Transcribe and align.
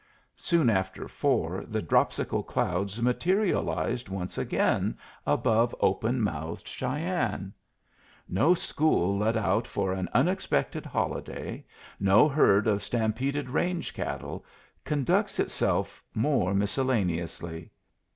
Soon 0.39 0.67
after 0.71 1.07
four 1.07 1.63
the 1.67 1.79
dropsical 1.83 2.41
clouds 2.41 2.99
materialized 3.03 4.09
once 4.09 4.35
again 4.35 4.97
above 5.27 5.75
open 5.79 6.21
mouthed 6.21 6.67
Cheyenne. 6.67 7.53
No 8.27 8.55
school 8.55 9.19
let 9.19 9.37
out 9.37 9.67
for 9.67 9.93
an 9.93 10.09
unexpected 10.11 10.87
holiday, 10.87 11.63
no 11.99 12.27
herd 12.27 12.65
of 12.65 12.81
stampeded 12.81 13.47
range 13.47 13.93
cattle, 13.93 14.43
conducts 14.85 15.39
itself 15.39 16.03
more 16.15 16.55
miscellaneously. 16.55 17.69